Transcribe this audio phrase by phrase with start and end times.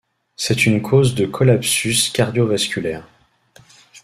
[0.35, 3.07] C'est une cause de collapsus cardio-vasculaire.